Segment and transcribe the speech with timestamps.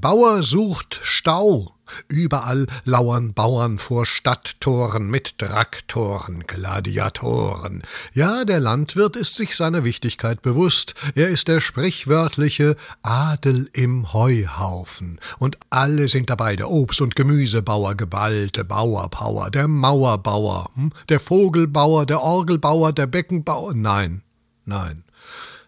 [0.00, 1.74] Bauer sucht Stau.
[2.08, 7.82] Überall lauern Bauern vor Stadttoren mit Traktoren, Gladiatoren.
[8.14, 10.94] Ja, der Landwirt ist sich seiner Wichtigkeit bewusst.
[11.14, 15.20] Er ist der sprichwörtliche Adel im Heuhaufen.
[15.38, 20.92] Und alle sind dabei, der Obst- und Gemüsebauer, geballte Bauerpower, der Mauerbauer, hm?
[21.10, 23.74] der Vogelbauer, der Orgelbauer, der Beckenbauer.
[23.74, 24.22] Nein,
[24.64, 25.04] nein.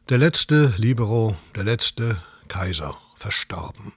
[0.08, 2.16] Der letzte Libero, der letzte
[2.48, 3.92] Kaiser verstorben.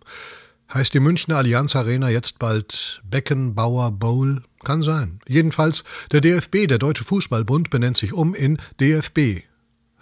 [0.71, 4.43] Heißt die Münchner Allianz Arena jetzt bald Beckenbauer Bowl?
[4.63, 5.19] Kann sein.
[5.27, 9.43] Jedenfalls, der DFB, der Deutsche Fußballbund, benennt sich um in DFB.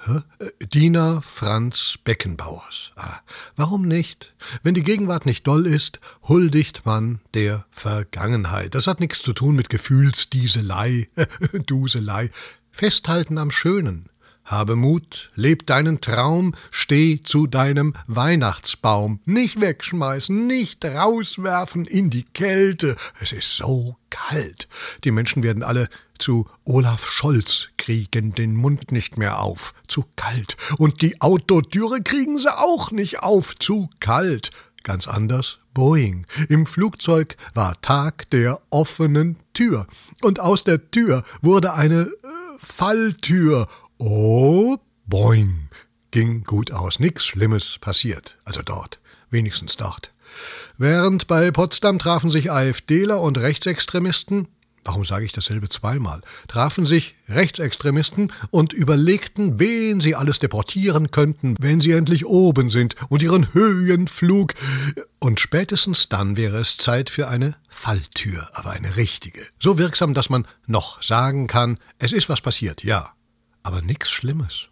[0.05, 0.21] Hä?
[0.39, 2.91] Äh, Diener Franz Beckenbauers.
[2.95, 3.19] Ah,
[3.55, 4.35] warum nicht?
[4.61, 8.75] Wenn die Gegenwart nicht doll ist, huldigt man der Vergangenheit.
[8.75, 11.07] Das hat nichts zu tun mit Gefühlsdieselei,
[11.65, 12.29] Duselei.
[12.71, 14.09] Festhalten am Schönen.
[14.45, 19.19] Habe Mut, leb deinen Traum, steh zu deinem Weihnachtsbaum.
[19.25, 22.95] Nicht wegschmeißen, nicht rauswerfen in die Kälte.
[23.21, 24.67] Es ist so kalt.
[25.03, 25.87] Die Menschen werden alle
[26.19, 29.73] zu Olaf Scholz kriegen den Mund nicht mehr auf.
[29.87, 30.55] Zu kalt.
[30.77, 33.55] Und die Autotüre kriegen sie auch nicht auf.
[33.59, 34.51] Zu kalt.
[34.83, 36.25] Ganz anders Boeing.
[36.49, 39.87] Im Flugzeug war Tag der offenen Tür.
[40.21, 42.07] Und aus der Tür wurde eine äh,
[42.59, 45.69] Falltür Oh, boing,
[46.11, 46.99] ging gut aus.
[46.99, 48.37] Nix Schlimmes passiert.
[48.43, 48.99] Also dort.
[49.29, 50.11] Wenigstens dort.
[50.77, 54.47] Während bei Potsdam trafen sich AfDler und Rechtsextremisten,
[54.83, 61.55] warum sage ich dasselbe zweimal, trafen sich Rechtsextremisten und überlegten, wen sie alles deportieren könnten,
[61.59, 64.55] wenn sie endlich oben sind und ihren Höhenflug.
[65.19, 69.45] Und spätestens dann wäre es Zeit für eine Falltür, aber eine richtige.
[69.59, 73.13] So wirksam, dass man noch sagen kann, es ist was passiert, ja
[73.63, 74.67] aber nix Schlimmes.